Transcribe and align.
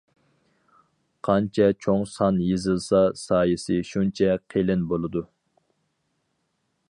قانچە 1.27 1.67
چوڭ 1.85 1.99
سان 2.13 2.39
يېزىلسا 2.45 3.03
سايىسى 3.25 3.77
شۇنچە 3.91 4.33
قېلىن 4.55 4.87
بولىدۇ. 4.95 5.25